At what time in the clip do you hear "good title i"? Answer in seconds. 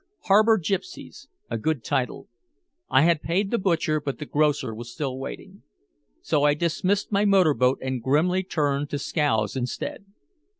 1.59-3.03